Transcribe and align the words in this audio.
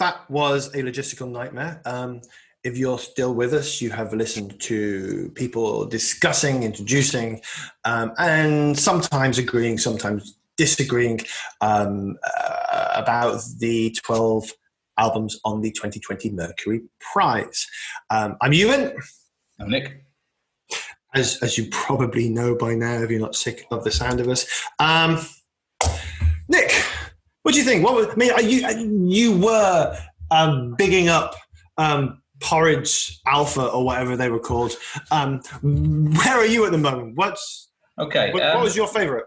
that 0.00 0.28
was 0.28 0.74
a 0.74 0.82
logistical 0.82 1.30
nightmare. 1.30 1.80
Um, 1.84 2.22
if 2.64 2.76
you're 2.76 2.98
still 2.98 3.34
with 3.34 3.54
us, 3.54 3.80
you 3.80 3.90
have 3.90 4.12
listened 4.12 4.60
to 4.62 5.30
people 5.34 5.86
discussing, 5.86 6.62
introducing, 6.62 7.40
um, 7.84 8.12
and 8.18 8.78
sometimes 8.78 9.38
agreeing, 9.38 9.78
sometimes 9.78 10.36
disagreeing 10.56 11.20
um, 11.60 12.18
uh, 12.22 12.88
about 12.94 13.40
the 13.58 13.96
12 14.02 14.50
albums 14.98 15.38
on 15.44 15.62
the 15.62 15.70
2020 15.70 16.30
Mercury 16.30 16.82
Prize. 17.00 17.66
Um, 18.10 18.36
I'm 18.40 18.52
Ewan. 18.52 18.94
I'm 19.58 19.70
Nick. 19.70 20.04
As, 21.14 21.38
as 21.42 21.56
you 21.56 21.66
probably 21.70 22.28
know 22.28 22.54
by 22.54 22.74
now, 22.74 23.02
if 23.02 23.10
you're 23.10 23.20
not 23.20 23.34
sick 23.34 23.66
of 23.70 23.84
the 23.84 23.90
sound 23.90 24.20
of 24.20 24.28
us. 24.28 24.46
Um, 24.78 25.18
Nick, 26.48 26.72
what 27.42 27.52
do 27.52 27.58
you 27.58 27.64
think? 27.64 27.84
What 27.84 27.94
was, 27.94 28.06
I 28.08 28.14
mean, 28.16 28.30
you, 28.50 29.08
you 29.08 29.38
were 29.38 29.96
um, 30.30 30.74
bigging 30.76 31.08
up 31.08 31.34
um, 31.78 32.22
Porridge 32.40 33.20
Alpha 33.26 33.66
or 33.66 33.84
whatever 33.84 34.16
they 34.16 34.30
were 34.30 34.40
called. 34.40 34.72
Um, 35.10 35.40
where 35.62 36.36
are 36.36 36.46
you 36.46 36.64
at 36.66 36.72
the 36.72 36.78
moment? 36.78 37.16
What's 37.16 37.70
okay? 37.98 38.32
What, 38.32 38.42
what 38.42 38.62
was 38.62 38.76
your 38.76 38.88
favorite? 38.88 39.24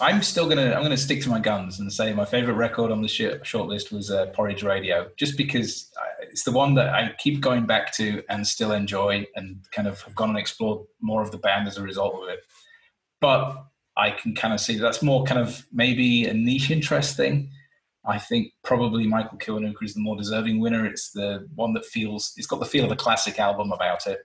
I'm 0.00 0.22
still 0.22 0.48
gonna 0.48 0.72
I'm 0.72 0.82
gonna 0.82 0.96
stick 0.96 1.22
to 1.22 1.28
my 1.28 1.38
guns 1.38 1.78
and 1.78 1.92
say 1.92 2.12
my 2.12 2.24
favorite 2.24 2.54
record 2.54 2.90
on 2.90 3.00
the 3.00 3.08
sh- 3.08 3.46
short 3.46 3.68
list 3.68 3.92
was 3.92 4.10
uh, 4.10 4.26
Porridge 4.34 4.64
Radio, 4.64 5.08
just 5.16 5.36
because 5.36 5.90
it's 6.20 6.42
the 6.42 6.50
one 6.50 6.74
that 6.74 6.88
I 6.88 7.14
keep 7.18 7.40
going 7.40 7.64
back 7.64 7.92
to 7.94 8.22
and 8.28 8.46
still 8.46 8.72
enjoy, 8.72 9.26
and 9.36 9.64
kind 9.70 9.86
of 9.86 10.02
have 10.02 10.14
gone 10.14 10.30
and 10.30 10.38
explored 10.38 10.84
more 11.00 11.22
of 11.22 11.30
the 11.30 11.38
band 11.38 11.68
as 11.68 11.78
a 11.78 11.82
result 11.82 12.22
of 12.22 12.28
it. 12.28 12.40
But 13.20 13.64
I 13.96 14.10
can 14.10 14.34
kind 14.34 14.52
of 14.52 14.60
see 14.60 14.76
that's 14.76 15.02
more 15.02 15.24
kind 15.24 15.40
of 15.40 15.66
maybe 15.72 16.26
a 16.26 16.34
niche 16.34 16.70
interest 16.70 17.16
thing. 17.16 17.50
I 18.06 18.18
think 18.18 18.52
probably 18.62 19.06
Michael 19.06 19.38
Kiwanuka 19.38 19.82
is 19.82 19.94
the 19.94 20.00
more 20.00 20.16
deserving 20.16 20.60
winner. 20.60 20.84
It's 20.84 21.12
the 21.12 21.48
one 21.54 21.72
that 21.74 21.86
feels 21.86 22.32
it's 22.36 22.46
got 22.46 22.60
the 22.60 22.66
feel 22.66 22.84
of 22.84 22.92
a 22.92 22.96
classic 22.96 23.38
album 23.38 23.72
about 23.72 24.06
it, 24.06 24.20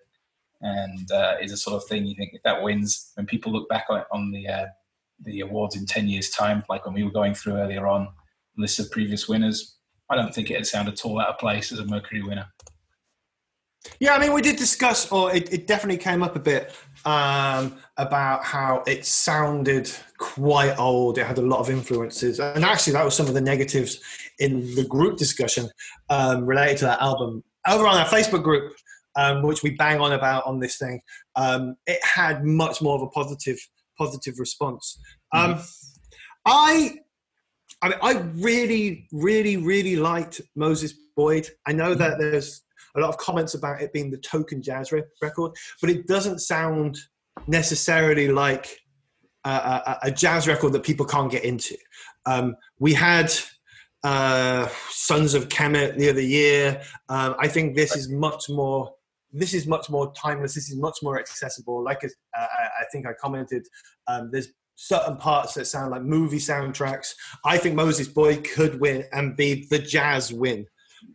and 0.61 1.11
uh, 1.11 1.35
is 1.41 1.52
a 1.52 1.57
sort 1.57 1.81
of 1.81 1.88
thing 1.88 2.05
you 2.05 2.16
think 2.16 2.31
if 2.33 2.44
that 2.44 2.61
wins, 2.61 3.11
when 3.16 3.25
people 3.25 3.52
look 3.52 3.69
back 3.69 3.85
on, 3.89 4.03
on 4.11 4.31
the 4.31 4.47
uh, 4.47 4.66
the 5.21 5.41
awards 5.41 5.75
in 5.75 5.85
10 5.85 6.07
years' 6.07 6.29
time, 6.29 6.63
like 6.69 6.85
when 6.85 6.94
we 6.94 7.03
were 7.03 7.11
going 7.11 7.33
through 7.33 7.53
earlier 7.53 7.88
on 7.88 8.07
lists 8.57 8.79
of 8.79 8.89
previous 8.91 9.27
winners, 9.27 9.75
I 10.09 10.16
don't 10.16 10.33
think 10.33 10.49
it'd 10.49 10.66
sound 10.66 10.88
at 10.88 11.05
all 11.05 11.19
out 11.19 11.29
of 11.29 11.38
place 11.38 11.72
as 11.72 11.79
a 11.79 11.85
Mercury 11.85 12.23
winner. 12.23 12.47
Yeah, 13.99 14.13
I 14.13 14.19
mean, 14.19 14.33
we 14.33 14.41
did 14.41 14.58
discuss, 14.58 15.11
or 15.11 15.33
it, 15.33 15.53
it 15.53 15.67
definitely 15.67 15.97
came 15.97 16.22
up 16.22 16.35
a 16.35 16.39
bit 16.39 16.75
um, 17.05 17.77
about 17.97 18.44
how 18.44 18.83
it 18.85 19.05
sounded 19.05 19.91
quite 20.17 20.77
old. 20.77 21.17
It 21.17 21.25
had 21.25 21.38
a 21.38 21.41
lot 21.41 21.59
of 21.59 21.69
influences, 21.69 22.39
and 22.39 22.66
actually, 22.66 22.94
that 22.94 23.05
was 23.05 23.16
some 23.16 23.27
of 23.27 23.33
the 23.33 23.41
negatives 23.41 24.02
in 24.39 24.75
the 24.75 24.83
group 24.83 25.17
discussion 25.17 25.69
um, 26.09 26.45
related 26.45 26.77
to 26.80 26.85
that 26.85 27.02
album. 27.02 27.44
Over 27.67 27.88
on 27.88 27.97
our 27.97 28.07
Facebook 28.07 28.44
group, 28.44 28.73
um, 29.16 29.44
which 29.44 29.63
we 29.63 29.72
bang 29.72 30.00
on 30.00 30.13
about 30.13 30.45
on 30.45 30.59
this 30.59 30.77
thing, 30.77 31.02
um, 31.35 31.75
it 31.88 32.03
had 32.03 32.44
much 32.45 32.81
more 32.81 32.95
of 32.95 33.02
a 33.02 33.09
positive 33.09 33.59
positive 33.97 34.39
response. 34.39 35.00
Um, 35.33 35.55
mm-hmm. 35.55 35.61
I, 36.45 36.95
I, 37.81 37.89
mean, 37.89 37.99
I 38.02 38.11
really, 38.35 39.08
really, 39.11 39.58
really 39.58 39.95
liked 39.95 40.41
Moses 40.55 40.94
Boyd. 41.16 41.47
I 41.67 41.72
know 41.72 41.94
that 41.94 42.13
mm-hmm. 42.13 42.22
there's 42.22 42.63
a 42.95 42.99
lot 42.99 43.09
of 43.09 43.17
comments 43.17 43.53
about 43.53 43.81
it 43.81 43.94
being 43.94 44.11
the 44.11 44.17
token 44.17 44.61
jazz 44.61 44.91
re- 44.91 45.03
record, 45.22 45.52
but 45.81 45.89
it 45.89 46.07
doesn't 46.07 46.39
sound 46.39 46.97
necessarily 47.47 48.30
like 48.30 48.77
a, 49.45 49.50
a, 49.50 50.00
a, 50.03 50.11
jazz 50.11 50.47
record 50.47 50.73
that 50.73 50.83
people 50.83 51.05
can't 51.05 51.31
get 51.31 51.44
into. 51.44 51.77
Um, 52.25 52.55
we 52.80 52.94
had 52.94 53.31
uh, 54.03 54.67
Sons 54.89 55.34
of 55.34 55.47
Kemet 55.50 55.97
the 55.97 56.09
other 56.09 56.22
year. 56.22 56.81
Um, 57.07 57.35
I 57.40 57.47
think 57.47 57.75
this 57.75 57.96
is 57.96 58.09
much 58.09 58.50
more 58.50 58.94
this 59.31 59.53
is 59.53 59.67
much 59.67 59.90
more 59.90 60.11
timeless. 60.13 60.56
This 60.56 60.69
is 60.72 60.78
much 60.78 60.97
more 61.03 61.19
accessible. 61.19 61.84
Like 61.84 62.03
uh, 62.03 62.09
I 62.38 62.84
think 62.91 63.06
I 63.06 63.13
commented, 63.13 63.67
um, 64.07 64.29
there's 64.31 64.47
certain 64.81 65.17
parts 65.17 65.56
that 65.56 65.66
sound 65.66 65.91
like 65.91 66.01
movie 66.01 66.38
soundtracks. 66.38 67.13
I 67.44 67.57
think 67.57 67.75
Moses 67.75 68.07
Boyd 68.07 68.47
could 68.50 68.79
win 68.79 69.03
and 69.12 69.35
be 69.35 69.67
the 69.69 69.78
jazz 69.78 70.31
win 70.31 70.66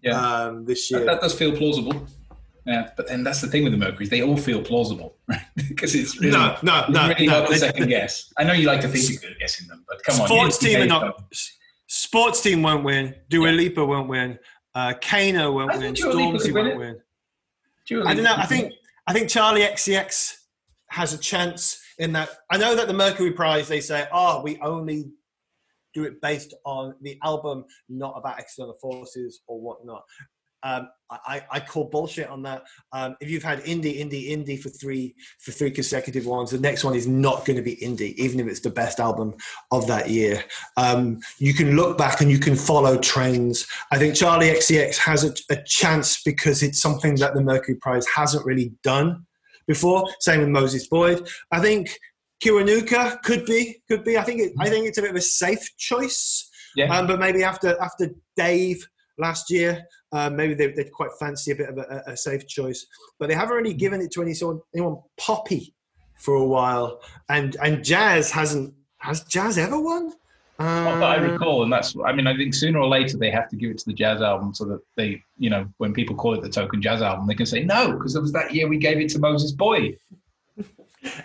yeah. 0.02 0.20
um, 0.20 0.66
this 0.66 0.90
year. 0.90 1.00
That, 1.00 1.06
that, 1.06 1.20
does 1.22 1.34
feel 1.34 1.56
plausible. 1.56 2.06
Yeah, 2.66 2.90
but 2.94 3.08
then 3.08 3.24
that's 3.24 3.40
the 3.40 3.46
thing 3.46 3.64
with 3.64 3.72
the 3.72 3.78
Mercury's; 3.78 4.10
they 4.10 4.22
all 4.22 4.36
feel 4.36 4.62
plausible, 4.62 5.16
right? 5.28 5.40
because 5.68 5.94
it's 5.94 6.18
really, 6.18 6.32
no, 6.32 6.56
no, 6.62 6.84
no, 6.88 7.08
really 7.08 7.26
no, 7.26 7.42
not 7.42 7.52
a 7.52 7.58
second 7.58 7.88
guess. 7.88 8.32
I 8.38 8.44
know 8.44 8.52
you 8.52 8.66
like 8.66 8.80
to 8.82 8.88
think 8.88 9.10
you're 9.10 9.20
good 9.20 9.32
at 9.32 9.38
guessing 9.38 9.68
them, 9.68 9.84
but 9.88 10.02
come 10.02 10.14
sports 10.14 10.30
on, 10.30 10.38
sports 10.38 10.58
team 10.58 10.82
are 10.82 10.86
not. 10.86 11.22
Sports 11.86 12.40
team 12.42 12.62
won't 12.62 12.84
win. 12.84 13.14
Dua 13.28 13.50
yeah. 13.50 13.56
Lipa 13.56 13.84
won't 13.84 14.08
win. 14.08 14.38
Uh, 14.74 14.94
Kano 15.00 15.52
won't 15.52 15.78
win. 15.78 15.94
Stormzy 15.94 16.54
won't 16.54 16.78
win. 16.78 17.00
I 18.06 18.14
don't 18.14 18.24
know. 18.24 18.34
I 18.36 18.46
think 18.46 18.72
I 19.06 19.12
think 19.12 19.28
Charli 19.28 19.66
XCX 19.66 20.34
has 20.88 21.12
a 21.12 21.18
chance 21.18 21.83
in 21.98 22.12
that. 22.12 22.30
I 22.50 22.56
know 22.56 22.74
that 22.74 22.88
the 22.88 22.94
Mercury 22.94 23.32
Prize 23.32 23.68
they 23.68 23.80
say, 23.80 24.06
oh, 24.12 24.42
we 24.42 24.58
only 24.58 25.10
do 25.94 26.04
it 26.04 26.20
based 26.20 26.54
on 26.64 26.94
the 27.02 27.18
album, 27.22 27.64
not 27.88 28.14
about 28.16 28.38
external 28.38 28.74
forces 28.74 29.40
or 29.46 29.60
whatnot. 29.60 30.02
Um, 30.64 30.88
I, 31.10 31.42
I, 31.50 31.60
call 31.60 31.90
bullshit 31.90 32.30
on 32.30 32.42
that. 32.44 32.62
Um, 32.90 33.16
if 33.20 33.28
you've 33.28 33.42
had 33.42 33.62
indie, 33.64 34.00
indie, 34.00 34.30
indie 34.30 34.58
for 34.58 34.70
three 34.70 35.14
for 35.40 35.52
three 35.52 35.70
consecutive 35.70 36.24
ones, 36.24 36.50
the 36.50 36.58
next 36.58 36.84
one 36.84 36.94
is 36.94 37.06
not 37.06 37.44
going 37.44 37.58
to 37.58 37.62
be 37.62 37.76
indie, 37.76 38.14
even 38.14 38.40
if 38.40 38.46
it's 38.46 38.60
the 38.60 38.70
best 38.70 38.98
album 38.98 39.34
of 39.70 39.86
that 39.88 40.08
year. 40.08 40.42
Um, 40.78 41.20
you 41.38 41.52
can 41.52 41.76
look 41.76 41.98
back 41.98 42.22
and 42.22 42.30
you 42.30 42.38
can 42.38 42.56
follow 42.56 42.96
trends. 42.96 43.66
I 43.92 43.98
think 43.98 44.14
Charli 44.14 44.50
XCX 44.54 44.96
has 44.96 45.24
a, 45.24 45.34
a 45.52 45.62
chance 45.66 46.22
because 46.22 46.62
it's 46.62 46.80
something 46.80 47.16
that 47.16 47.34
the 47.34 47.42
Mercury 47.42 47.76
Prize 47.76 48.06
hasn't 48.06 48.46
really 48.46 48.72
done 48.82 49.26
before. 49.66 50.08
Same 50.20 50.40
with 50.40 50.48
Moses 50.48 50.86
Boyd. 50.88 51.28
I 51.50 51.60
think 51.60 51.98
Kiwanuka 52.44 53.22
could 53.22 53.44
be, 53.46 53.82
could 53.88 54.04
be. 54.04 54.18
I 54.18 54.22
think 54.22 54.40
it, 54.40 54.52
I 54.60 54.68
think 54.68 54.86
it's 54.86 54.98
a 54.98 55.02
bit 55.02 55.10
of 55.10 55.16
a 55.16 55.22
safe 55.22 55.76
choice. 55.78 56.48
Yeah. 56.76 56.94
Um, 56.96 57.06
but 57.06 57.20
maybe 57.20 57.44
after 57.44 57.80
after 57.80 58.10
Dave 58.36 58.86
last 59.18 59.50
year. 59.50 59.84
Uh, 60.12 60.30
maybe 60.30 60.54
they, 60.54 60.68
would 60.68 60.92
quite 60.92 61.10
fancy 61.18 61.50
a 61.50 61.56
bit 61.56 61.68
of 61.68 61.78
a, 61.78 62.02
a, 62.06 62.16
safe 62.16 62.46
choice, 62.46 62.86
but 63.18 63.28
they 63.28 63.34
haven't 63.34 63.56
really 63.56 63.74
given 63.74 64.00
it 64.00 64.12
to 64.12 64.22
any 64.22 64.32
sort 64.32 64.58
anyone 64.72 64.96
poppy 65.18 65.74
for 66.18 66.34
a 66.34 66.46
while. 66.46 67.00
And 67.28 67.56
and 67.62 67.84
jazz 67.84 68.30
hasn't 68.30 68.74
has 68.98 69.24
jazz 69.24 69.58
ever 69.58 69.80
won? 69.80 70.12
That 70.58 71.02
I 71.02 71.16
recall, 71.16 71.64
and 71.64 71.72
that's 71.72 71.96
I 72.04 72.12
mean 72.12 72.26
I 72.26 72.36
think 72.36 72.54
sooner 72.54 72.78
or 72.78 72.86
later 72.86 73.18
they 73.18 73.30
have 73.30 73.48
to 73.48 73.56
give 73.56 73.70
it 73.70 73.78
to 73.78 73.86
the 73.86 73.92
jazz 73.92 74.22
album 74.22 74.54
so 74.54 74.64
that 74.66 74.80
they 74.96 75.20
you 75.36 75.50
know 75.50 75.66
when 75.78 75.92
people 75.92 76.14
call 76.14 76.34
it 76.34 76.42
the 76.42 76.48
token 76.48 76.80
jazz 76.80 77.02
album 77.02 77.26
they 77.26 77.34
can 77.34 77.46
say 77.46 77.64
no 77.64 77.92
because 77.92 78.14
it 78.14 78.20
was 78.20 78.32
that 78.32 78.54
year 78.54 78.68
we 78.68 78.78
gave 78.78 78.98
it 78.98 79.08
to 79.10 79.18
Moses 79.18 79.50
Boyd. 79.52 79.98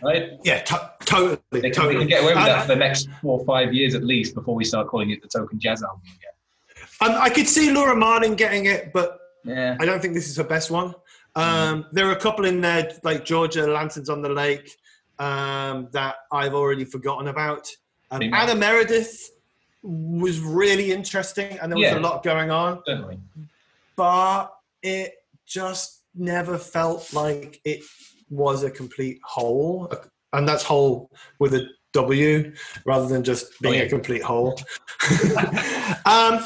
Right? 0.03 0.31
Yeah, 0.43 0.61
totally. 0.61 1.37
They 1.51 1.61
can, 1.61 1.71
totally. 1.71 1.93
They 1.93 1.99
can 1.99 2.07
get 2.07 2.23
away 2.23 2.33
with 2.33 2.43
that 2.43 2.63
for 2.63 2.67
the 2.67 2.75
next 2.75 3.07
four 3.21 3.39
or 3.39 3.45
five 3.45 3.73
years 3.73 3.95
at 3.95 4.03
least 4.03 4.35
before 4.35 4.55
we 4.55 4.65
start 4.65 4.87
calling 4.87 5.11
it 5.11 5.21
the 5.21 5.29
token 5.29 5.59
jazz 5.59 5.81
album 5.83 6.01
again. 6.05 7.15
Um, 7.15 7.21
I 7.21 7.29
could 7.29 7.47
see 7.47 7.71
Laura 7.71 7.95
Marling 7.95 8.35
getting 8.35 8.65
it, 8.65 8.91
but 8.91 9.19
yeah. 9.45 9.77
I 9.79 9.85
don't 9.85 10.01
think 10.01 10.15
this 10.15 10.27
is 10.27 10.35
her 10.37 10.43
best 10.43 10.69
one. 10.69 10.93
Um, 11.35 11.83
mm. 11.83 11.85
There 11.93 12.07
are 12.07 12.11
a 12.11 12.19
couple 12.19 12.45
in 12.45 12.59
there, 12.59 12.91
like 13.03 13.23
Georgia, 13.23 13.67
Lanterns 13.67 14.09
on 14.09 14.21
the 14.21 14.29
Lake, 14.29 14.69
um, 15.17 15.87
that 15.91 16.15
I've 16.31 16.53
already 16.53 16.83
forgotten 16.83 17.27
about. 17.27 17.69
Um, 18.11 18.21
Anna 18.21 18.55
Meredith 18.55 19.31
was 19.83 20.39
really 20.39 20.91
interesting, 20.91 21.57
and 21.59 21.71
there 21.71 21.77
was 21.77 21.85
yeah. 21.85 21.97
a 21.97 21.99
lot 21.99 22.23
going 22.23 22.51
on. 22.51 22.81
Certainly. 22.85 23.19
But 23.95 24.53
it 24.81 25.13
just 25.45 26.03
never 26.15 26.57
felt 26.57 27.13
like 27.13 27.61
it 27.65 27.83
was 28.29 28.63
a 28.63 28.71
complete 28.71 29.19
whole, 29.23 29.91
and 30.33 30.47
that's 30.47 30.63
whole 30.63 31.11
with 31.39 31.53
a 31.53 31.67
W 31.93 32.53
rather 32.85 33.07
than 33.07 33.23
just 33.23 33.59
being 33.61 33.75
oh, 33.75 33.77
yeah. 33.77 33.83
a 33.83 33.89
complete 33.89 34.21
whole. 34.21 34.59
um, 36.05 36.45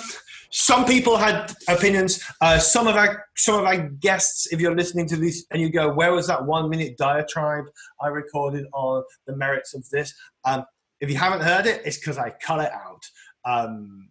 some 0.52 0.86
people 0.86 1.18
had 1.18 1.52
opinions. 1.68 2.24
Uh, 2.40 2.60
some 2.60 2.88
of 2.88 2.96
our 2.96 3.26
some 3.36 3.60
of 3.60 3.66
our 3.66 3.90
guests, 3.90 4.48
if 4.54 4.62
you're 4.62 4.76
listening 4.76 5.08
to 5.10 5.18
this 5.18 5.46
and 5.52 5.62
you 5.62 5.70
go, 5.70 5.92
"Where 5.92 6.14
was 6.14 6.28
that 6.28 6.46
one 6.46 6.70
minute 6.70 6.96
diatribe 6.98 7.66
I 8.02 8.08
recorded 8.08 8.68
on 8.74 9.04
the 9.26 9.36
merits 9.36 9.74
of 9.74 9.88
this?" 9.90 10.14
Um, 10.46 10.64
if 11.04 11.10
you 11.10 11.18
haven't 11.18 11.42
heard 11.42 11.66
it, 11.66 11.82
it's 11.84 11.98
because 11.98 12.18
I 12.18 12.30
cut 12.30 12.62
it 12.62 12.72
out 12.72 13.06
um, 13.44 14.08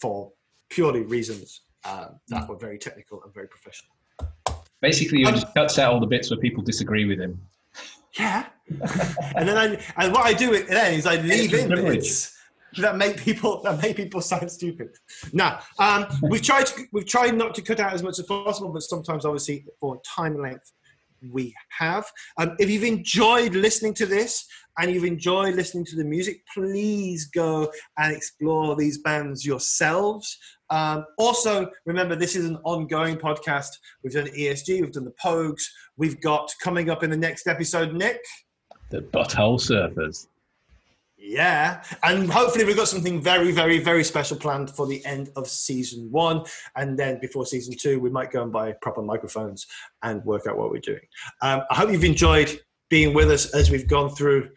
for 0.00 0.30
purely 0.68 1.02
reasons 1.02 1.62
uh, 1.84 2.10
that 2.28 2.48
were 2.48 2.54
very 2.54 2.78
technical 2.78 3.20
and 3.24 3.34
very 3.34 3.48
professional. 3.48 3.90
Basically, 4.80 5.18
you 5.18 5.26
um, 5.26 5.34
just 5.34 5.52
cuts 5.54 5.76
out 5.80 5.92
all 5.92 5.98
the 5.98 6.06
bits 6.06 6.30
where 6.30 6.38
people 6.38 6.62
disagree 6.62 7.04
with 7.04 7.18
him. 7.18 7.40
Yeah, 8.16 8.46
and 9.36 9.48
then 9.48 9.56
I 9.58 9.82
and 9.96 10.12
what 10.12 10.24
I 10.24 10.32
do 10.32 10.64
then 10.64 10.94
is 10.94 11.04
I 11.04 11.16
leave 11.16 11.52
in 11.52 11.68
bits 11.68 12.38
that 12.78 12.96
make 12.96 13.16
people 13.18 13.60
that 13.62 13.82
make 13.82 13.96
people 13.96 14.20
sound 14.20 14.50
stupid. 14.52 14.90
Now, 15.32 15.60
um, 15.80 16.06
we've 16.22 16.42
tried 16.42 16.66
to, 16.66 16.84
we've 16.92 17.06
tried 17.06 17.36
not 17.36 17.56
to 17.56 17.62
cut 17.62 17.80
out 17.80 17.92
as 17.92 18.04
much 18.04 18.20
as 18.20 18.26
possible, 18.26 18.68
but 18.68 18.82
sometimes, 18.82 19.24
obviously, 19.24 19.64
for 19.80 20.00
time 20.02 20.40
length, 20.40 20.72
we 21.28 21.54
have. 21.78 22.06
Um, 22.38 22.56
if 22.58 22.70
you've 22.70 22.84
enjoyed 22.84 23.54
listening 23.54 23.94
to 23.94 24.06
this 24.06 24.46
and 24.80 24.90
you've 24.90 25.04
enjoyed 25.04 25.54
listening 25.54 25.84
to 25.84 25.96
the 25.96 26.04
music, 26.04 26.42
please 26.54 27.26
go 27.26 27.70
and 27.98 28.16
explore 28.16 28.74
these 28.76 28.98
bands 28.98 29.44
yourselves. 29.44 30.38
Um, 30.70 31.04
also, 31.18 31.70
remember, 31.84 32.16
this 32.16 32.34
is 32.34 32.46
an 32.46 32.56
ongoing 32.64 33.16
podcast. 33.16 33.68
We've 34.02 34.12
done 34.12 34.28
ESG, 34.28 34.80
we've 34.80 34.92
done 34.92 35.04
the 35.04 35.14
Pogues. 35.22 35.64
We've 35.98 36.20
got 36.20 36.50
coming 36.62 36.88
up 36.88 37.02
in 37.02 37.10
the 37.10 37.16
next 37.16 37.46
episode, 37.46 37.92
Nick. 37.92 38.20
The 38.88 39.02
Butthole 39.02 39.60
Surfers. 39.60 40.28
Yeah, 41.18 41.82
and 42.02 42.30
hopefully 42.30 42.64
we've 42.64 42.76
got 42.76 42.88
something 42.88 43.20
very, 43.20 43.52
very, 43.52 43.78
very 43.78 44.02
special 44.02 44.38
planned 44.38 44.70
for 44.70 44.86
the 44.86 45.04
end 45.04 45.28
of 45.36 45.46
season 45.46 46.10
one, 46.10 46.46
and 46.76 46.98
then 46.98 47.20
before 47.20 47.44
season 47.44 47.74
two, 47.78 48.00
we 48.00 48.08
might 48.08 48.30
go 48.30 48.42
and 48.42 48.50
buy 48.50 48.72
proper 48.80 49.02
microphones 49.02 49.66
and 50.02 50.24
work 50.24 50.46
out 50.46 50.56
what 50.56 50.70
we're 50.70 50.80
doing. 50.80 51.06
Um, 51.42 51.60
I 51.70 51.74
hope 51.74 51.90
you've 51.90 52.04
enjoyed 52.04 52.58
being 52.88 53.12
with 53.12 53.30
us 53.30 53.54
as 53.54 53.70
we've 53.70 53.86
gone 53.86 54.10
through 54.10 54.48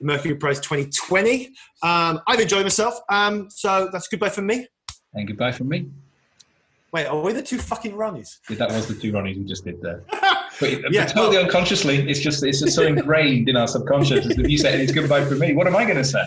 Mercury 0.00 0.34
Prize 0.34 0.60
2020. 0.60 1.48
Um, 1.82 2.20
I've 2.26 2.40
enjoyed 2.40 2.62
myself, 2.62 3.00
um, 3.08 3.48
so 3.50 3.88
that's 3.92 4.08
goodbye 4.08 4.30
from 4.30 4.46
me. 4.46 4.66
And 5.14 5.26
goodbye 5.26 5.52
from 5.52 5.68
me. 5.68 5.88
Wait, 6.92 7.06
are 7.06 7.20
we 7.20 7.32
the 7.32 7.42
two 7.42 7.58
fucking 7.58 7.92
Ronnies? 7.92 8.38
Yeah, 8.48 8.56
that 8.56 8.70
was 8.70 8.88
the 8.88 8.94
two 8.94 9.12
Ronnies 9.12 9.36
we 9.36 9.44
just 9.44 9.64
did 9.64 9.80
there. 9.82 10.02
But, 10.58 10.92
yeah, 10.92 11.06
totally 11.06 11.38
well, 11.38 11.46
unconsciously, 11.46 12.06
it's 12.10 12.20
just 12.20 12.42
it's 12.42 12.60
just 12.60 12.74
so 12.74 12.86
ingrained 12.86 13.48
in 13.48 13.56
our 13.56 13.66
subconscious. 13.66 14.26
If 14.26 14.46
you 14.46 14.58
say 14.58 14.82
it's 14.82 14.92
goodbye 14.92 15.24
from 15.24 15.38
me, 15.38 15.54
what 15.54 15.66
am 15.66 15.74
I 15.74 15.84
going 15.84 15.96
to 15.96 16.04
say? 16.04 16.22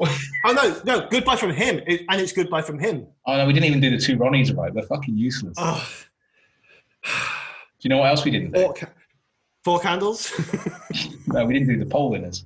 oh 0.00 0.52
no, 0.52 0.80
no, 0.84 1.08
goodbye 1.08 1.36
from 1.36 1.50
him, 1.50 1.80
and 1.86 2.20
it's 2.20 2.32
goodbye 2.32 2.60
from 2.60 2.78
him. 2.78 3.06
Oh 3.26 3.38
no, 3.38 3.46
we 3.46 3.54
didn't 3.54 3.66
even 3.66 3.80
do 3.80 3.88
the 3.90 3.96
two 3.96 4.18
Ronnies 4.18 4.54
right. 4.54 4.74
They're 4.74 4.82
fucking 4.82 5.16
useless. 5.16 5.54
Oh. 5.56 5.88
do 7.04 7.10
you 7.80 7.88
know 7.88 7.98
what 7.98 8.10
else 8.10 8.22
we 8.24 8.30
didn't 8.32 8.52
do? 8.52 8.60
Four, 8.60 8.74
ca- 8.74 8.90
four 9.64 9.80
candles. 9.80 10.32
no, 11.28 11.46
we 11.46 11.54
didn't 11.54 11.68
do 11.68 11.78
the 11.78 11.86
poll 11.86 12.10
winners. 12.10 12.44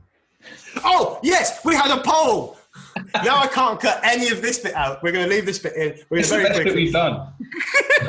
Oh 0.84 1.18
yes, 1.22 1.64
we 1.64 1.74
had 1.74 1.90
a 1.90 2.02
poll. 2.02 2.56
now 3.24 3.38
I 3.38 3.46
can't 3.46 3.80
cut 3.80 4.00
any 4.04 4.28
of 4.28 4.42
this 4.42 4.58
bit 4.58 4.74
out. 4.74 5.02
We're 5.02 5.12
going 5.12 5.28
to 5.28 5.34
leave 5.34 5.46
this 5.46 5.58
bit 5.58 5.74
in. 5.74 5.98
We're 6.10 6.18
it's 6.18 6.30
very 6.30 6.44
the 6.44 6.48
best 6.50 6.62
quickly. 6.62 6.84
bit 6.84 6.84
we've 6.84 6.92
done. 6.92 7.32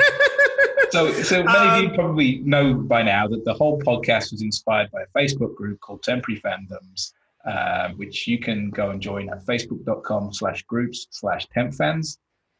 so, 0.90 1.12
so 1.22 1.42
many 1.42 1.58
um, 1.58 1.68
of 1.68 1.82
you 1.82 1.88
um, 1.90 1.94
probably 1.94 2.38
know 2.38 2.74
by 2.74 3.02
now 3.02 3.26
that 3.28 3.44
the 3.44 3.54
whole 3.54 3.80
podcast 3.80 4.32
was 4.32 4.42
inspired 4.42 4.90
by 4.90 5.02
a 5.02 5.18
Facebook 5.18 5.54
group 5.54 5.80
called 5.80 6.02
Temporary 6.02 6.40
Fandoms, 6.40 7.12
uh, 7.46 7.90
which 7.94 8.26
you 8.26 8.38
can 8.38 8.70
go 8.70 8.90
and 8.90 9.00
join 9.00 9.30
at 9.30 9.44
facebook.com 9.44 10.32
slash 10.32 10.62
groups 10.64 11.06
slash 11.10 11.46
tempfans. 11.56 12.18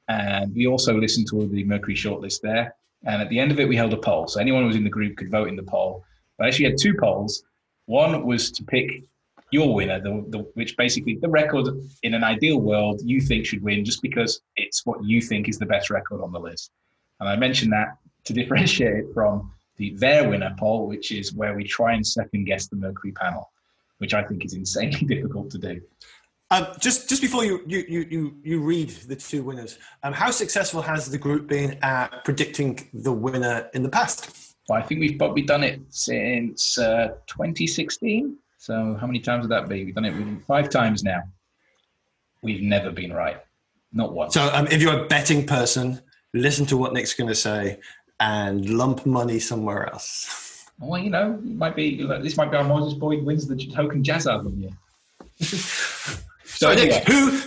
And 0.09 0.55
we 0.55 0.67
also 0.67 0.97
listened 0.97 1.29
to 1.31 1.47
the 1.47 1.65
Mercury 1.65 1.94
shortlist 1.94 2.41
there. 2.41 2.75
And 3.05 3.23
at 3.23 3.29
the 3.29 3.38
end 3.38 3.53
of 3.53 3.61
it, 3.61 3.69
we 3.69 3.76
held 3.76 3.93
a 3.93 3.97
poll. 3.97 4.26
So 4.26 4.41
anyone 4.41 4.62
who 4.62 4.69
was 4.69 4.76
in 4.76 4.85
the 4.85 4.91
group 4.91 5.17
could 5.17 5.31
vote 5.31 5.49
in 5.49 5.56
the 5.56 5.62
poll. 5.62 6.05
But 6.37 6.49
actually 6.49 6.67
had 6.67 6.79
two 6.81 6.94
polls. 6.99 7.44
One 7.87 8.26
was 8.26 8.50
to 8.53 8.65
pick 8.65 9.05
your 9.52 9.75
winner, 9.75 10.00
the, 10.00 10.25
the, 10.29 10.38
which 10.55 10.76
basically 10.76 11.17
the 11.17 11.29
record 11.29 11.67
in 12.02 12.14
an 12.14 12.25
ideal 12.25 12.61
world 12.61 13.00
you 13.05 13.20
think 13.20 13.47
should 13.47 13.62
win 13.62 13.85
just 13.85 14.02
because 14.02 14.41
it's 14.56 14.85
what 14.87 15.02
you 15.05 15.20
think 15.20 15.49
is 15.49 15.58
the 15.58 15.67
best 15.67 15.91
record 15.91 16.23
on 16.23 16.32
the 16.32 16.38
list. 16.38 16.70
And 17.20 17.29
I 17.29 17.37
mentioned 17.37 17.73
that 17.73 17.97
to 18.25 18.32
differentiate 18.41 18.97
it 18.97 19.06
from 19.14 19.52
the 19.76 19.94
their 19.97 20.29
winner 20.29 20.55
poll, 20.58 20.87
which 20.87 21.11
is 21.11 21.32
where 21.32 21.55
we 21.55 21.64
try 21.64 21.94
and 21.94 22.06
second 22.06 22.44
guess 22.44 22.69
the 22.69 22.76
Mercury 22.76 23.12
panel, 23.12 23.50
which 23.99 24.14
I 24.14 24.23
think 24.23 24.44
is 24.44 24.55
insanely 24.55 25.00
difficult 25.06 25.50
to 25.50 25.58
do. 25.58 25.81
Um, 26.52 26.67
just 26.81 27.08
just 27.08 27.23
before 27.23 27.44
you, 27.44 27.62
you 27.67 28.06
you 28.11 28.35
you 28.43 28.61
read 28.61 28.91
the 28.91 29.14
two 29.14 29.44
winners, 29.44 29.79
um, 30.02 30.12
how 30.12 30.32
successful 30.32 30.82
has 30.82 31.08
the 31.08 31.19
group 31.19 31.47
been 31.47 31.79
at 31.82 32.25
predicting 32.25 32.88
the 32.93 33.12
winner 33.12 33.70
in 33.73 33.85
the 33.85 33.88
past? 33.88 34.56
Well, 34.69 34.79
I 34.79 34.82
think 34.82 35.00
we've 35.00 35.17
probably 35.17 35.43
done 35.43 35.62
it 35.62 35.81
since 35.91 36.76
uh, 36.76 37.14
2016. 37.26 38.37
So 38.61 38.95
how 39.01 39.07
many 39.07 39.21
times 39.21 39.45
would 39.45 39.51
that 39.53 39.71
be? 39.71 39.87
We've 39.87 39.95
done 39.95 40.05
it 40.05 40.45
five 40.47 40.69
times 40.69 41.03
now. 41.03 41.23
We've 42.43 42.61
never 42.61 42.91
been 42.91 43.11
right, 43.11 43.39
not 43.91 44.12
once. 44.12 44.35
So 44.35 44.51
um, 44.53 44.67
if 44.67 44.83
you're 44.83 45.03
a 45.03 45.07
betting 45.07 45.47
person, 45.47 46.03
listen 46.35 46.67
to 46.67 46.77
what 46.77 46.93
Nick's 46.93 47.15
going 47.15 47.29
to 47.29 47.35
say 47.35 47.81
and 48.21 48.69
lump 48.69 49.07
money 49.07 49.41
somewhere 49.41 49.91
else. 49.93 50.47
Well, 50.83 50.99
you 50.99 51.11
know, 51.11 51.35
it 51.35 51.57
might 51.57 51.77
be 51.77 52.03
this 52.23 52.39
might 52.39 52.51
be 52.51 52.57
our 52.57 52.65
Moses 52.65 52.95
Boyd 52.95 53.23
wins 53.23 53.47
the 53.47 53.55
token 53.55 54.03
jazz 54.03 54.27
album 54.27 54.67
so. 55.39 56.73
Nick, 56.73 57.07
who? 57.07 57.39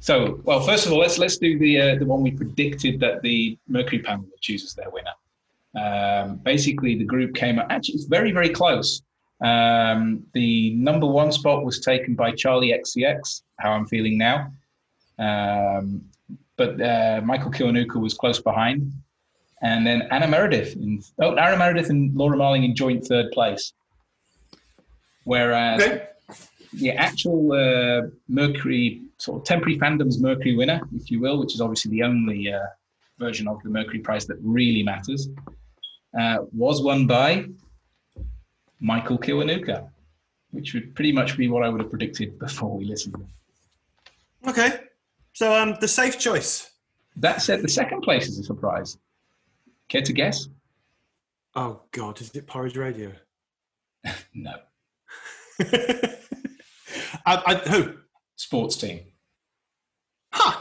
So, 0.00 0.40
well, 0.44 0.60
first 0.60 0.86
of 0.86 0.92
all, 0.92 1.00
let's 1.00 1.18
let's 1.18 1.36
do 1.36 1.58
the 1.58 1.78
uh, 1.78 1.94
the 1.96 2.06
one 2.06 2.22
we 2.22 2.30
predicted 2.30 2.98
that 3.00 3.20
the 3.20 3.58
Mercury 3.68 3.98
panel 3.98 4.24
chooses 4.40 4.72
their 4.72 4.88
winner. 4.88 5.12
Um, 5.78 6.36
basically, 6.36 6.96
the 6.96 7.04
group 7.04 7.34
came 7.34 7.58
up. 7.58 7.66
Actually, 7.68 7.96
it's 7.96 8.06
very 8.06 8.32
very 8.32 8.48
close. 8.48 9.02
Um, 9.40 10.24
the 10.32 10.74
number 10.74 11.06
one 11.06 11.32
spot 11.32 11.64
was 11.64 11.80
taken 11.80 12.14
by 12.14 12.32
Charli 12.32 12.74
XCX, 12.78 13.42
How 13.58 13.72
I'm 13.72 13.86
Feeling 13.86 14.18
Now. 14.18 14.52
Um, 15.18 16.02
but 16.56 16.80
uh, 16.80 17.20
Michael 17.24 17.50
Kiwanuka 17.50 17.96
was 17.96 18.14
close 18.14 18.40
behind. 18.40 18.92
And 19.62 19.86
then 19.86 20.02
Anna 20.10 20.28
Meredith, 20.28 20.74
in, 20.76 21.02
oh, 21.20 21.34
Anna 21.36 21.56
Meredith 21.56 21.90
and 21.90 22.14
Laura 22.14 22.36
Marling 22.36 22.64
in 22.64 22.74
joint 22.74 23.06
third 23.06 23.30
place. 23.32 23.72
Whereas 25.24 25.82
okay. 25.82 26.08
the 26.74 26.92
actual 26.92 27.52
uh, 27.52 28.08
Mercury, 28.28 29.02
sort 29.18 29.40
of 29.40 29.44
temporary 29.44 29.78
fandom's 29.78 30.20
Mercury 30.20 30.56
winner, 30.56 30.80
if 30.94 31.10
you 31.10 31.20
will, 31.20 31.38
which 31.38 31.54
is 31.54 31.60
obviously 31.60 31.90
the 31.90 32.02
only 32.02 32.52
uh, 32.52 32.60
version 33.18 33.48
of 33.48 33.62
the 33.62 33.70
Mercury 33.70 33.98
Prize 33.98 34.26
that 34.26 34.36
really 34.42 34.82
matters, 34.82 35.28
uh, 36.18 36.38
was 36.52 36.82
won 36.82 37.06
by 37.06 37.46
Michael 38.80 39.18
Kiwanuka, 39.18 39.88
which 40.50 40.74
would 40.74 40.94
pretty 40.94 41.12
much 41.12 41.36
be 41.36 41.48
what 41.48 41.62
I 41.62 41.68
would 41.68 41.80
have 41.80 41.90
predicted 41.90 42.38
before 42.38 42.76
we 42.76 42.84
listened. 42.84 43.16
Okay. 44.46 44.80
So 45.32 45.54
um, 45.54 45.76
the 45.80 45.88
safe 45.88 46.18
choice. 46.18 46.70
That 47.16 47.42
said, 47.42 47.62
the 47.62 47.68
second 47.68 48.02
place 48.02 48.28
is 48.28 48.38
a 48.38 48.44
surprise. 48.44 48.98
Care 49.88 50.02
to 50.02 50.12
guess? 50.12 50.48
Oh 51.54 51.80
God, 51.92 52.20
is 52.20 52.30
it 52.34 52.46
Porridge 52.46 52.76
Radio? 52.76 53.12
no. 54.34 54.54
I, 55.60 56.16
I, 57.26 57.54
who? 57.68 57.94
Sports 58.36 58.76
team. 58.76 59.00
Huh. 60.32 60.60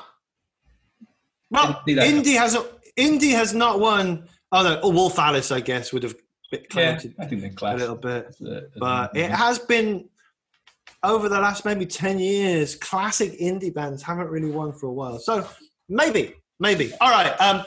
Well, 1.50 1.81
indie 1.88 2.38
has 2.38 2.56
a, 2.56 2.65
indie 2.97 3.31
has 3.31 3.53
not 3.53 3.79
won. 3.79 4.27
Oh 4.51 4.63
no, 4.63 4.79
oh, 4.81 4.89
Wolf 4.89 5.19
Alice, 5.19 5.51
I 5.51 5.59
guess, 5.59 5.91
would 5.91 6.03
have 6.03 6.15
bit 6.60 6.69
clouded 6.69 7.13
yeah, 7.18 7.25
I 7.25 7.28
think 7.28 7.42
they're 7.42 7.74
a 7.74 7.78
little 7.78 7.96
bit. 7.96 8.36
but 8.78 9.16
it 9.16 9.31
has 9.31 9.60
been 9.60 10.10
over 11.04 11.30
the 11.30 11.40
last 11.40 11.66
maybe 11.66 11.85
10 11.85 12.19
years, 12.19 12.76
classic 12.76 13.40
indie 13.40 13.74
bands 13.74 14.02
haven't 14.02 14.30
really 14.30 14.50
won 14.50 14.74
for 14.74 14.88
a 14.88 14.94
while. 14.94 15.19
So 15.19 15.47
maybe, 15.88 16.33
maybe. 16.59 16.92
All 17.00 17.12
right. 17.12 17.31
Um, 17.40 17.64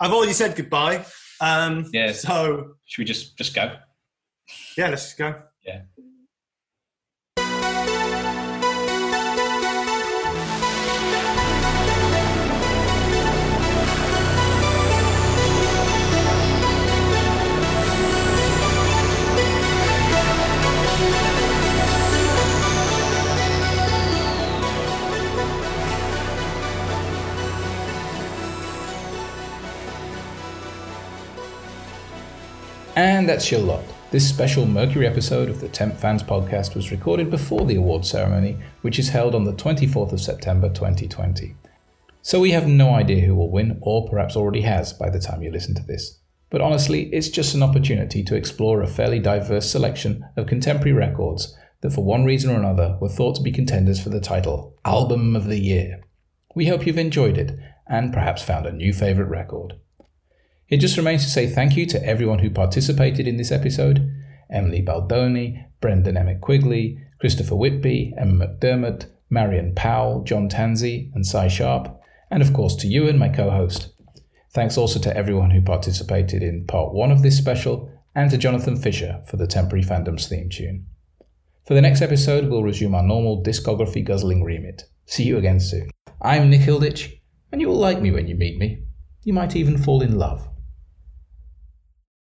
I've 0.00 0.12
already 0.12 0.32
said 0.32 0.56
goodbye. 0.56 1.04
Um, 1.40 1.88
yeah. 1.92 2.12
So 2.12 2.74
should 2.84 3.02
we 3.02 3.04
just 3.04 3.36
just 3.36 3.54
go? 3.54 3.76
Yeah, 4.76 4.88
let's 4.88 5.14
go. 5.14 5.40
Yeah. 5.64 5.82
That's 33.30 33.52
your 33.52 33.60
lot. 33.60 33.84
This 34.10 34.28
special 34.28 34.66
Mercury 34.66 35.06
episode 35.06 35.48
of 35.50 35.60
the 35.60 35.68
Temp 35.68 35.96
Fans 35.96 36.20
podcast 36.20 36.74
was 36.74 36.90
recorded 36.90 37.30
before 37.30 37.64
the 37.64 37.76
award 37.76 38.04
ceremony, 38.04 38.58
which 38.82 38.98
is 38.98 39.10
held 39.10 39.36
on 39.36 39.44
the 39.44 39.52
24th 39.52 40.10
of 40.10 40.20
September 40.20 40.68
2020. 40.68 41.54
So 42.22 42.40
we 42.40 42.50
have 42.50 42.66
no 42.66 42.92
idea 42.92 43.24
who 43.24 43.36
will 43.36 43.52
win, 43.52 43.78
or 43.82 44.10
perhaps 44.10 44.34
already 44.34 44.62
has 44.62 44.92
by 44.92 45.10
the 45.10 45.20
time 45.20 45.44
you 45.44 45.52
listen 45.52 45.76
to 45.76 45.84
this. 45.84 46.18
But 46.50 46.60
honestly, 46.60 47.02
it's 47.12 47.28
just 47.28 47.54
an 47.54 47.62
opportunity 47.62 48.24
to 48.24 48.34
explore 48.34 48.82
a 48.82 48.88
fairly 48.88 49.20
diverse 49.20 49.70
selection 49.70 50.24
of 50.36 50.48
contemporary 50.48 50.92
records 50.92 51.56
that, 51.82 51.92
for 51.92 52.04
one 52.04 52.24
reason 52.24 52.50
or 52.50 52.58
another, 52.58 52.98
were 53.00 53.08
thought 53.08 53.36
to 53.36 53.42
be 53.44 53.52
contenders 53.52 54.02
for 54.02 54.08
the 54.08 54.20
title 54.20 54.76
Album 54.84 55.36
of 55.36 55.44
the 55.44 55.60
Year. 55.60 56.00
We 56.56 56.66
hope 56.66 56.84
you've 56.84 56.98
enjoyed 56.98 57.38
it 57.38 57.56
and 57.86 58.12
perhaps 58.12 58.42
found 58.42 58.66
a 58.66 58.72
new 58.72 58.92
favourite 58.92 59.30
record. 59.30 59.74
It 60.70 60.78
just 60.78 60.96
remains 60.96 61.24
to 61.24 61.30
say 61.30 61.48
thank 61.48 61.76
you 61.76 61.84
to 61.86 62.06
everyone 62.06 62.38
who 62.38 62.48
participated 62.48 63.26
in 63.26 63.36
this 63.36 63.50
episode 63.50 64.08
Emily 64.52 64.80
Baldoni, 64.80 65.66
Brendan 65.80 66.16
Emmett 66.16 66.40
Quigley, 66.40 66.96
Christopher 67.18 67.56
Whitby, 67.56 68.14
Emma 68.16 68.46
McDermott, 68.46 69.06
Marion 69.28 69.74
Powell, 69.74 70.22
John 70.22 70.48
Tanzi, 70.48 71.10
and 71.12 71.26
Cy 71.26 71.48
Sharp, 71.48 72.00
and 72.30 72.40
of 72.40 72.52
course 72.52 72.76
to 72.76 72.86
Ewan 72.86 73.18
my 73.18 73.28
co 73.28 73.50
host. 73.50 73.92
Thanks 74.52 74.78
also 74.78 75.00
to 75.00 75.16
everyone 75.16 75.50
who 75.50 75.60
participated 75.60 76.40
in 76.40 76.66
part 76.66 76.94
one 76.94 77.10
of 77.10 77.22
this 77.22 77.36
special, 77.36 77.90
and 78.14 78.30
to 78.30 78.38
Jonathan 78.38 78.76
Fisher 78.76 79.22
for 79.26 79.36
the 79.38 79.48
Temporary 79.48 79.84
Fandoms 79.84 80.28
theme 80.28 80.48
tune. 80.48 80.86
For 81.66 81.74
the 81.74 81.82
next 81.82 82.00
episode, 82.00 82.48
we'll 82.48 82.62
resume 82.62 82.94
our 82.94 83.02
normal 83.02 83.42
discography 83.42 84.04
guzzling 84.04 84.44
remit. 84.44 84.84
See 85.06 85.24
you 85.24 85.36
again 85.36 85.58
soon. 85.58 85.90
I'm 86.22 86.48
Nick 86.48 86.60
Hilditch, 86.60 87.20
and 87.50 87.60
you 87.60 87.66
will 87.66 87.76
like 87.76 88.00
me 88.00 88.12
when 88.12 88.28
you 88.28 88.36
meet 88.36 88.56
me. 88.56 88.84
You 89.24 89.32
might 89.32 89.56
even 89.56 89.76
fall 89.76 90.02
in 90.02 90.16
love. 90.16 90.46